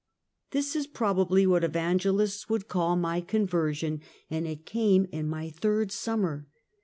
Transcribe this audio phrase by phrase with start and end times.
[0.49, 5.91] This is probably what evangelists would call my conversion, and it came in my third
[5.91, 6.47] summer.